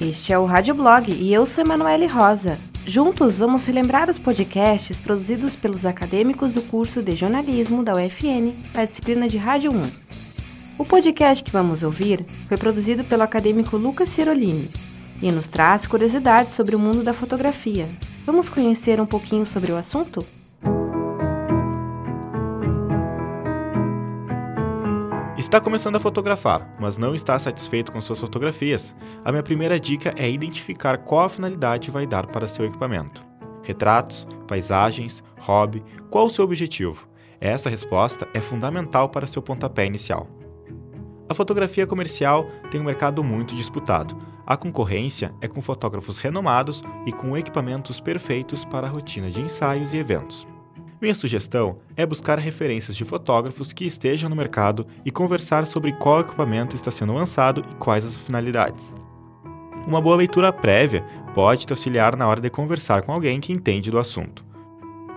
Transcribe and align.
este 0.00 0.32
é 0.32 0.38
o 0.38 0.44
Rádio 0.44 0.74
Blog 0.74 1.10
e 1.10 1.32
eu 1.32 1.44
sou 1.44 1.64
Emanuele 1.64 2.06
Rosa. 2.06 2.58
Juntos 2.86 3.36
vamos 3.36 3.64
relembrar 3.64 4.08
os 4.08 4.18
podcasts 4.18 5.00
produzidos 5.00 5.56
pelos 5.56 5.84
acadêmicos 5.84 6.52
do 6.52 6.62
curso 6.62 7.02
de 7.02 7.16
jornalismo 7.16 7.82
da 7.82 7.94
UFN 7.96 8.52
para 8.72 8.82
a 8.82 8.84
disciplina 8.84 9.28
de 9.28 9.36
Rádio 9.36 9.72
1. 9.72 9.90
O 10.78 10.84
podcast 10.84 11.42
que 11.42 11.50
vamos 11.50 11.82
ouvir 11.82 12.24
foi 12.46 12.56
produzido 12.56 13.02
pelo 13.04 13.24
acadêmico 13.24 13.76
Lucas 13.76 14.10
Cirolini 14.10 14.70
e 15.20 15.32
nos 15.32 15.48
traz 15.48 15.84
curiosidades 15.84 16.52
sobre 16.52 16.76
o 16.76 16.78
mundo 16.78 17.02
da 17.02 17.12
fotografia. 17.12 17.88
Vamos 18.24 18.48
conhecer 18.48 19.00
um 19.00 19.06
pouquinho 19.06 19.46
sobre 19.46 19.72
o 19.72 19.76
assunto? 19.76 20.24
Está 25.38 25.60
começando 25.60 25.94
a 25.94 26.00
fotografar, 26.00 26.68
mas 26.80 26.98
não 26.98 27.14
está 27.14 27.38
satisfeito 27.38 27.92
com 27.92 28.00
suas 28.00 28.18
fotografias? 28.18 28.92
A 29.24 29.30
minha 29.30 29.42
primeira 29.42 29.78
dica 29.78 30.12
é 30.16 30.28
identificar 30.28 30.98
qual 30.98 31.26
a 31.26 31.28
finalidade 31.28 31.92
vai 31.92 32.08
dar 32.08 32.26
para 32.26 32.48
seu 32.48 32.64
equipamento. 32.66 33.24
Retratos, 33.62 34.26
paisagens, 34.48 35.22
hobby, 35.38 35.84
qual 36.10 36.26
o 36.26 36.30
seu 36.30 36.44
objetivo? 36.44 37.08
Essa 37.40 37.70
resposta 37.70 38.26
é 38.34 38.40
fundamental 38.40 39.10
para 39.10 39.28
seu 39.28 39.40
pontapé 39.40 39.86
inicial. 39.86 40.26
A 41.28 41.34
fotografia 41.34 41.86
comercial 41.86 42.44
tem 42.68 42.80
um 42.80 42.84
mercado 42.84 43.22
muito 43.22 43.54
disputado. 43.54 44.18
A 44.44 44.56
concorrência 44.56 45.32
é 45.40 45.46
com 45.46 45.60
fotógrafos 45.60 46.18
renomados 46.18 46.82
e 47.06 47.12
com 47.12 47.36
equipamentos 47.36 48.00
perfeitos 48.00 48.64
para 48.64 48.88
a 48.88 48.90
rotina 48.90 49.30
de 49.30 49.40
ensaios 49.40 49.94
e 49.94 49.98
eventos. 49.98 50.48
Minha 51.00 51.14
sugestão 51.14 51.78
é 51.96 52.04
buscar 52.04 52.40
referências 52.40 52.96
de 52.96 53.04
fotógrafos 53.04 53.72
que 53.72 53.86
estejam 53.86 54.28
no 54.28 54.34
mercado 54.34 54.84
e 55.04 55.12
conversar 55.12 55.64
sobre 55.64 55.92
qual 55.92 56.20
equipamento 56.20 56.74
está 56.74 56.90
sendo 56.90 57.14
lançado 57.14 57.64
e 57.70 57.74
quais 57.76 58.04
as 58.04 58.16
finalidades. 58.16 58.92
Uma 59.86 60.00
boa 60.00 60.16
leitura 60.16 60.52
prévia 60.52 61.04
pode 61.36 61.66
te 61.66 61.72
auxiliar 61.72 62.16
na 62.16 62.26
hora 62.26 62.40
de 62.40 62.50
conversar 62.50 63.02
com 63.02 63.12
alguém 63.12 63.38
que 63.38 63.52
entende 63.52 63.92
do 63.92 63.98
assunto. 63.98 64.44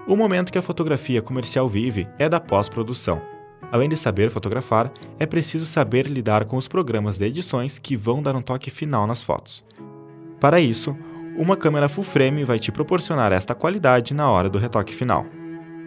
O 0.07 0.15
momento 0.15 0.51
que 0.51 0.57
a 0.57 0.61
fotografia 0.61 1.19
comercial 1.19 1.67
vive 1.67 2.07
é 2.19 2.29
da 2.29 2.39
pós-produção. 2.39 3.19
Além 3.71 3.89
de 3.89 3.97
saber 3.97 4.29
fotografar, 4.29 4.91
é 5.17 5.25
preciso 5.25 5.65
saber 5.65 6.05
lidar 6.05 6.45
com 6.45 6.57
os 6.57 6.67
programas 6.67 7.17
de 7.17 7.25
edições 7.25 7.79
que 7.79 7.95
vão 7.95 8.21
dar 8.21 8.35
um 8.35 8.41
toque 8.41 8.69
final 8.69 9.07
nas 9.07 9.23
fotos. 9.23 9.63
Para 10.39 10.59
isso, 10.59 10.95
uma 11.35 11.57
câmera 11.57 11.89
full 11.89 12.03
frame 12.03 12.43
vai 12.43 12.59
te 12.59 12.71
proporcionar 12.71 13.31
esta 13.31 13.55
qualidade 13.55 14.13
na 14.13 14.29
hora 14.29 14.49
do 14.49 14.59
retoque 14.59 14.93
final. 14.93 15.25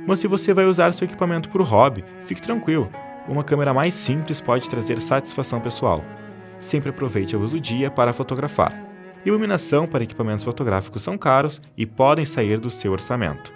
Mas 0.06 0.20
se 0.20 0.28
você 0.28 0.52
vai 0.52 0.66
usar 0.66 0.92
seu 0.92 1.06
equipamento 1.06 1.48
por 1.48 1.62
hobby, 1.62 2.04
fique 2.22 2.42
tranquilo. 2.42 2.90
Uma 3.26 3.42
câmera 3.42 3.72
mais 3.72 3.94
simples 3.94 4.40
pode 4.40 4.68
trazer 4.68 5.00
satisfação 5.00 5.60
pessoal. 5.60 6.04
Sempre 6.58 6.90
aproveite 6.90 7.34
a 7.34 7.38
luz 7.38 7.50
do 7.50 7.60
dia 7.60 7.90
para 7.90 8.12
fotografar. 8.12 8.72
Iluminação 9.24 9.86
para 9.86 10.04
equipamentos 10.04 10.44
fotográficos 10.44 11.02
são 11.02 11.16
caros 11.16 11.60
e 11.76 11.86
podem 11.86 12.26
sair 12.26 12.58
do 12.58 12.70
seu 12.70 12.92
orçamento. 12.92 13.52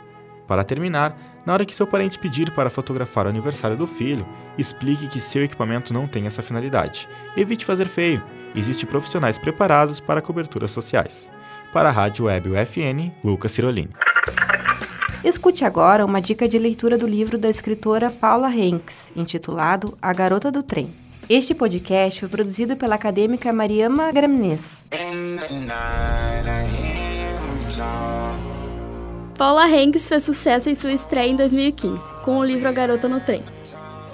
Para 0.47 0.64
terminar, 0.64 1.14
na 1.44 1.53
hora 1.53 1.66
que 1.66 1.75
seu 1.75 1.86
parente 1.86 2.19
pedir 2.19 2.50
para 2.53 2.70
fotografar 2.70 3.26
o 3.26 3.28
aniversário 3.28 3.76
do 3.76 3.86
filho, 3.86 4.26
explique 4.56 5.06
que 5.06 5.20
seu 5.20 5.44
equipamento 5.44 5.92
não 5.92 6.09
tem 6.09 6.26
essa 6.26 6.42
finalidade. 6.42 7.06
Evite 7.36 7.66
fazer 7.66 7.86
feio. 7.86 8.22
Existem 8.56 8.88
profissionais 8.88 9.36
preparados 9.36 10.00
para 10.00 10.22
coberturas 10.22 10.70
sociais. 10.70 11.30
Para 11.70 11.91
a 11.91 11.92
Rádio 11.92 12.25
Web 12.25 12.48
UFN, 12.48 13.12
Lucas 13.22 13.53
Cirolini. 13.53 13.91
Escute 15.28 15.62
agora 15.62 16.06
uma 16.06 16.22
dica 16.22 16.49
de 16.49 16.59
leitura 16.59 16.97
do 16.97 17.06
livro 17.06 17.37
da 17.37 17.50
escritora 17.50 18.09
Paula 18.09 18.49
Hanks, 18.49 19.12
intitulado 19.15 19.93
A 20.00 20.11
Garota 20.11 20.50
do 20.50 20.62
Trem. 20.62 20.89
Este 21.28 21.55
podcast 21.55 22.21
foi 22.21 22.31
produzido 22.31 22.78
pela 22.78 22.94
acadêmica 22.94 23.53
Mariama 23.53 24.11
Gramnes. 24.11 24.87
Paula 29.37 29.66
Hanks 29.66 30.09
fez 30.09 30.22
sucesso 30.25 30.71
em 30.71 30.75
sua 30.75 30.93
estreia 30.93 31.31
em 31.31 31.37
2015, 31.37 31.99
com 32.25 32.39
o 32.39 32.45
livro 32.45 32.66
A 32.66 32.72
Garota 32.72 33.06
no 33.06 33.21
Trem. 33.21 33.43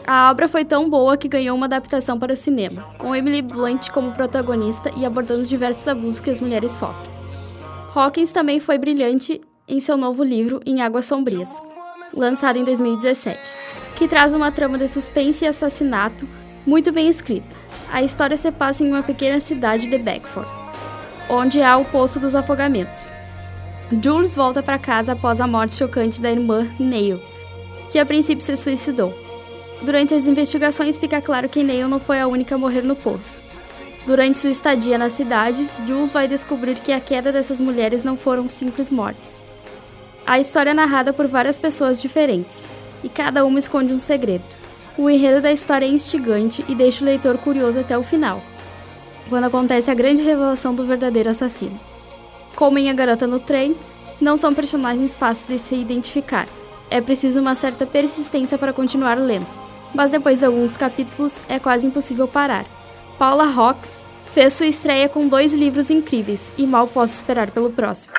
A 0.05 0.33
obra 0.33 0.49
foi 0.49 0.65
tão 0.65 0.91
boa 0.91 1.17
que 1.17 1.29
ganhou 1.29 1.57
uma 1.57 1.67
adaptação 1.67 2.19
para 2.19 2.33
o 2.33 2.37
cinema, 2.37 2.83
com 2.99 3.15
Emily 3.15 3.41
Blunt 3.41 3.89
como 3.91 4.11
protagonista 4.11 4.91
e 4.97 5.07
abordando 5.07 5.47
diversos 5.47 5.87
abusos 5.87 6.21
que 6.21 6.31
as 6.31 6.41
mulheres 6.41 6.73
sofrem. 6.73 7.15
Hawkins 7.95 8.33
também 8.33 8.59
foi 8.59 8.79
brilhante 8.79 9.41
em 9.67 9.81
seu 9.81 9.97
novo 9.97 10.23
livro 10.23 10.61
Em 10.67 10.83
Águas 10.83 11.07
Sombrias, 11.07 11.49
lançado 12.15 12.59
em 12.59 12.65
2017, 12.65 13.39
que 13.97 14.07
traz 14.07 14.35
uma 14.35 14.53
trama 14.53 14.77
de 14.77 14.87
suspense 14.87 15.45
e 15.45 15.49
assassinato 15.49 16.29
muito 16.67 16.93
bem 16.93 17.09
escrita. 17.09 17.57
A 17.91 18.03
história 18.03 18.37
se 18.37 18.51
passa 18.53 18.85
em 18.85 18.89
uma 18.89 19.03
pequena 19.03 19.41
cidade 19.41 19.89
de 19.89 19.99
Beckford, 19.99 20.49
onde 21.31 21.63
há 21.63 21.79
o 21.79 21.85
Poço 21.87 22.21
dos 22.21 22.35
Afogamentos. 22.35 23.09
Jules 24.03 24.35
volta 24.35 24.63
para 24.63 24.79
casa 24.79 25.13
após 25.13 25.41
a 25.41 25.47
morte 25.47 25.77
chocante 25.77 26.21
da 26.21 26.31
irmã 26.31 26.69
Neil, 26.79 27.21
que 27.91 27.99
a 27.99 28.05
princípio 28.05 28.45
se 28.45 28.57
suicidou. 28.57 29.15
Durante 29.83 30.15
as 30.15 30.27
investigações 30.27 30.99
fica 30.99 31.23
claro 31.23 31.49
que 31.49 31.63
Neil 31.63 31.89
não 31.89 31.99
foi 31.99 32.21
a 32.21 32.27
única 32.27 32.55
a 32.55 32.59
morrer 32.59 32.83
no 32.83 32.97
poço. 32.97 33.41
Durante 34.07 34.41
sua 34.41 34.51
estadia 34.51 34.99
na 34.99 35.09
cidade, 35.09 35.67
Jules 35.87 36.13
vai 36.13 36.29
descobrir 36.29 36.75
que 36.77 36.93
a 36.93 37.01
queda 37.01 37.33
dessas 37.33 37.61
mulheres 37.61 38.05
não 38.05 38.17
foram 38.17 38.49
simples 38.49 38.91
mortes. 38.91 39.43
A 40.27 40.41
história 40.41 40.71
é 40.71 40.75
narrada 40.75 41.13
por 41.13 41.27
várias 41.27 41.59
pessoas 41.59 42.01
diferentes, 42.01 42.67
e 43.03 43.11
cada 43.11 43.45
uma 43.45 43.59
esconde 43.59 43.93
um 43.93 43.99
segredo. 43.99 44.45
O 44.97 45.11
enredo 45.11 45.43
da 45.43 45.53
história 45.53 45.85
é 45.85 45.89
instigante 45.89 46.65
e 46.67 46.75
deixa 46.75 47.05
o 47.05 47.07
leitor 47.07 47.37
curioso 47.37 47.79
até 47.79 47.99
o 47.99 48.03
final, 48.03 48.43
quando 49.29 49.45
acontece 49.45 49.91
a 49.91 49.95
grande 49.95 50.23
revelação 50.23 50.75
do 50.75 50.87
verdadeiro 50.87 51.29
assassino. 51.29 51.79
Como 52.57 52.79
em 52.79 52.89
A 52.89 52.95
Garota 52.95 53.27
no 53.27 53.39
Trem, 53.39 53.77
não 54.19 54.39
são 54.39 54.55
personagens 54.55 55.15
fáceis 55.15 55.47
de 55.47 55.59
se 55.59 55.75
identificar. 55.75 56.49
É 56.91 57.03
preciso 57.03 57.41
uma 57.41 57.55
certa 57.55 57.85
persistência 57.85 58.57
para 58.57 58.73
continuar 58.73 59.19
lendo, 59.19 59.47
mas 59.95 60.13
depois 60.13 60.39
de 60.39 60.47
alguns 60.47 60.75
capítulos 60.75 61.43
é 61.51 61.59
quase 61.59 61.87
impossível 61.87 62.27
parar. 62.27 62.65
Paula 63.19 63.45
Hawks 63.45 64.09
fez 64.29 64.55
sua 64.55 64.67
estreia 64.67 65.07
com 65.07 65.29
dois 65.29 65.53
livros 65.53 65.91
incríveis 65.91 66.51
e 66.57 66.67
mal 66.67 66.87
posso 66.87 67.15
esperar 67.15 67.51
pelo 67.51 67.69
próximo. 67.69 68.15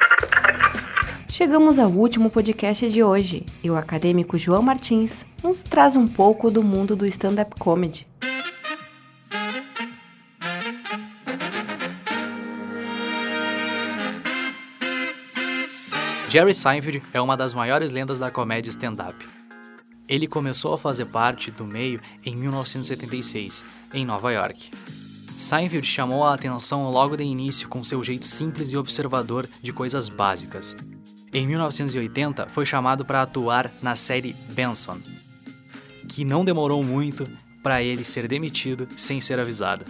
Chegamos 1.38 1.78
ao 1.78 1.92
último 1.92 2.30
podcast 2.30 2.90
de 2.90 3.04
hoje 3.04 3.46
e 3.62 3.70
o 3.70 3.76
acadêmico 3.76 4.38
João 4.38 4.62
Martins 4.62 5.26
nos 5.44 5.64
traz 5.64 5.98
um 5.98 6.08
pouco 6.08 6.50
do 6.50 6.64
mundo 6.64 6.96
do 6.96 7.06
stand-up 7.06 7.60
comedy. 7.60 8.08
Jerry 16.30 16.56
Seinfeld 16.56 17.04
é 17.14 17.20
uma 17.20 17.36
das 17.36 17.54
maiores 17.54 17.92
lendas 17.92 18.18
da 18.18 18.32
comédia 18.32 18.70
stand-up. 18.70 19.28
Ele 20.08 20.28
começou 20.28 20.74
a 20.74 20.78
fazer 20.78 21.08
parte 21.08 21.52
do 21.52 21.66
meio 21.66 22.00
em 22.26 22.34
1976, 22.34 23.66
em 23.94 24.06
Nova 24.06 24.32
York. 24.32 24.72
Seinfeld 25.38 25.86
chamou 25.86 26.24
a 26.24 26.34
atenção 26.34 26.90
logo 26.90 27.18
de 27.18 27.24
início 27.24 27.68
com 27.68 27.84
seu 27.84 28.02
jeito 28.02 28.26
simples 28.26 28.70
e 28.72 28.78
observador 28.78 29.46
de 29.62 29.74
coisas 29.74 30.08
básicas. 30.08 30.74
Em 31.36 31.46
1980, 31.46 32.48
foi 32.48 32.66
chamado 32.66 33.04
para 33.04 33.22
atuar 33.22 33.70
na 33.82 33.98
série 33.98 34.34
Benson, 34.52 34.98
que 36.08 36.24
não 36.24 36.46
demorou 36.46 36.82
muito 36.82 37.28
para 37.62 37.84
ele 37.84 38.06
ser 38.06 38.26
demitido 38.26 38.88
sem 38.98 39.20
ser 39.20 39.38
avisado. 39.38 39.84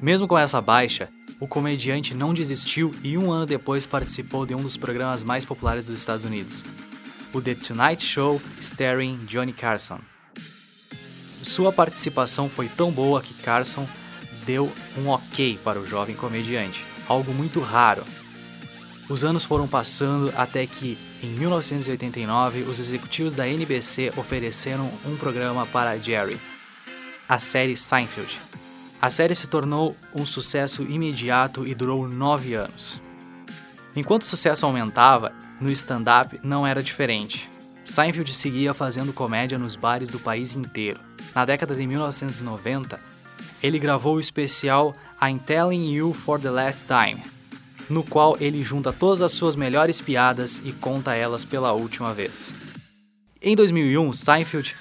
Mesmo 0.00 0.26
com 0.26 0.38
essa 0.38 0.58
baixa, 0.58 1.10
o 1.38 1.46
comediante 1.46 2.14
não 2.14 2.32
desistiu 2.32 2.90
e 3.04 3.18
um 3.18 3.30
ano 3.30 3.44
depois 3.44 3.84
participou 3.84 4.46
de 4.46 4.54
um 4.54 4.62
dos 4.62 4.78
programas 4.78 5.22
mais 5.22 5.44
populares 5.44 5.84
dos 5.84 6.00
Estados 6.00 6.24
Unidos, 6.24 6.64
o 7.34 7.42
The 7.42 7.54
Tonight 7.54 8.02
Show 8.02 8.40
starring 8.58 9.26
Johnny 9.26 9.52
Carson. 9.52 9.98
Sua 11.42 11.70
participação 11.70 12.48
foi 12.48 12.66
tão 12.66 12.90
boa 12.90 13.20
que 13.20 13.34
Carson 13.42 13.86
deu 14.46 14.72
um 14.96 15.08
ok 15.08 15.58
para 15.62 15.78
o 15.78 15.86
jovem 15.86 16.16
comediante, 16.16 16.82
algo 17.06 17.34
muito 17.34 17.60
raro. 17.60 18.02
Os 19.08 19.22
anos 19.22 19.44
foram 19.44 19.68
passando 19.68 20.32
até 20.36 20.66
que, 20.66 20.98
em 21.22 21.28
1989, 21.28 22.62
os 22.62 22.80
executivos 22.80 23.34
da 23.34 23.46
NBC 23.46 24.12
ofereceram 24.16 24.90
um 25.04 25.16
programa 25.16 25.64
para 25.66 25.96
Jerry, 25.96 26.36
a 27.28 27.38
série 27.38 27.76
Seinfeld. 27.76 28.40
A 29.00 29.08
série 29.10 29.36
se 29.36 29.46
tornou 29.46 29.96
um 30.12 30.26
sucesso 30.26 30.82
imediato 30.82 31.66
e 31.66 31.74
durou 31.74 32.08
nove 32.08 32.54
anos. 32.54 33.00
Enquanto 33.94 34.22
o 34.22 34.26
sucesso 34.26 34.66
aumentava, 34.66 35.32
no 35.60 35.70
stand-up 35.70 36.40
não 36.42 36.66
era 36.66 36.82
diferente. 36.82 37.48
Seinfeld 37.84 38.34
seguia 38.34 38.74
fazendo 38.74 39.12
comédia 39.12 39.56
nos 39.56 39.76
bares 39.76 40.08
do 40.08 40.18
país 40.18 40.54
inteiro. 40.54 40.98
Na 41.32 41.44
década 41.44 41.74
de 41.74 41.86
1990, 41.86 42.98
ele 43.62 43.78
gravou 43.78 44.16
o 44.16 44.20
especial 44.20 44.96
I'm 45.22 45.38
Telling 45.38 45.92
You 45.92 46.12
for 46.12 46.40
the 46.40 46.50
Last 46.50 46.86
Time, 46.86 47.22
no 47.88 48.02
qual 48.02 48.36
ele 48.40 48.62
junta 48.62 48.92
todas 48.92 49.22
as 49.22 49.32
suas 49.32 49.54
melhores 49.54 50.00
piadas 50.00 50.60
e 50.64 50.72
conta 50.72 51.14
elas 51.14 51.44
pela 51.44 51.72
última 51.72 52.12
vez. 52.12 52.54
Em 53.40 53.54
2001, 53.54 54.12
Seinfeld 54.12 54.74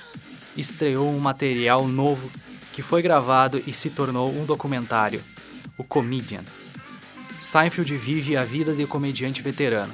estreou 0.57 1.09
um 1.09 1.19
material 1.19 1.87
novo 1.87 2.29
que 2.73 2.81
foi 2.81 3.01
gravado 3.01 3.61
e 3.65 3.73
se 3.73 3.89
tornou 3.89 4.29
um 4.29 4.45
documentário, 4.45 5.23
o 5.77 5.83
Comedian. 5.83 6.43
Seinfeld 7.39 7.95
vive 7.95 8.35
a 8.35 8.43
vida 8.43 8.73
de 8.73 8.85
comediante 8.87 9.41
veterano. 9.41 9.93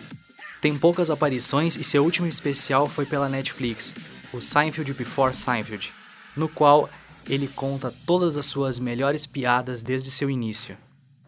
Tem 0.62 0.78
poucas 0.78 1.10
aparições 1.10 1.76
e 1.76 1.84
seu 1.84 2.04
último 2.04 2.28
especial 2.28 2.88
foi 2.88 3.06
pela 3.06 3.28
Netflix, 3.28 3.96
o 4.32 4.40
Seinfeld 4.40 4.94
Before 4.94 5.36
Seinfeld, 5.36 5.92
no 6.36 6.48
qual 6.48 6.90
ele 7.30 7.48
conta 7.48 7.94
todas 8.06 8.38
as 8.38 8.46
suas 8.46 8.80
melhores 8.80 9.26
piadas 9.26 9.84
desde 9.84 10.10
seu 10.10 10.30
início, 10.30 10.78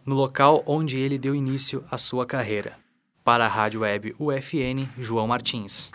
no 0.06 0.16
local 0.16 0.64
onde 0.66 0.98
ele 0.98 1.18
deu 1.18 1.34
início 1.34 1.84
à 1.90 1.98
sua 1.98 2.26
carreira. 2.26 2.74
Para 3.24 3.46
a 3.46 3.48
Rádio 3.48 3.82
Web 3.82 4.16
UFN, 4.20 4.88
João 5.00 5.28
Martins. 5.28 5.92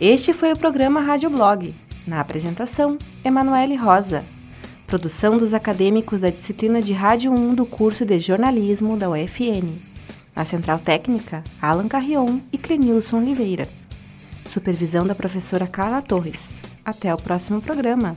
Este 0.00 0.34
foi 0.34 0.52
o 0.52 0.58
programa 0.58 1.00
Rádio 1.00 1.30
Blog. 1.30 1.74
Na 2.06 2.20
apresentação, 2.20 2.98
Emanuele 3.24 3.74
Rosa. 3.74 4.24
Produção 4.86 5.38
dos 5.38 5.54
acadêmicos 5.54 6.20
da 6.20 6.30
disciplina 6.30 6.82
de 6.82 6.92
Rádio 6.92 7.32
1 7.32 7.54
do 7.54 7.64
curso 7.64 8.04
de 8.04 8.18
jornalismo 8.18 8.96
da 8.96 9.08
UFN. 9.08 9.78
Na 10.34 10.44
central 10.44 10.78
técnica, 10.78 11.42
Alan 11.60 11.88
Carrion 11.88 12.40
e 12.52 12.58
Clenilson 12.58 13.18
Oliveira. 13.18 13.68
Supervisão 14.46 15.06
da 15.06 15.14
professora 15.14 15.66
Carla 15.66 16.02
Torres. 16.02 16.60
Até 16.84 17.12
o 17.12 17.16
próximo 17.16 17.60
programa. 17.60 18.16